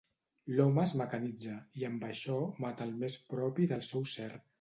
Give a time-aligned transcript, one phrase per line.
[0.59, 4.31] L'home es mecanitza, i amb això mata el més propi del seu ser.